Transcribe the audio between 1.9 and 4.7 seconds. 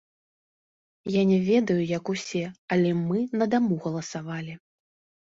як усе, але мы на даму галасавалі.